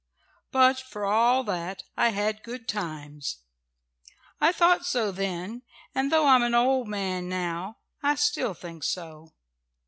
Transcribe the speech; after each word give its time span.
"But, 0.51 0.79
for 0.79 1.05
all 1.05 1.43
that, 1.43 1.83
I 1.95 2.09
had 2.09 2.41
good 2.41 2.67
times. 2.67 3.43
I 4.39 4.51
thought 4.51 4.83
so 4.83 5.11
then 5.11 5.61
and, 5.93 6.11
though 6.11 6.25
I'm 6.25 6.41
an 6.41 6.55
old 6.55 6.87
man 6.87 7.29
now, 7.29 7.77
I 8.01 8.15
still 8.15 8.55
think 8.55 8.83
so. 8.83 9.31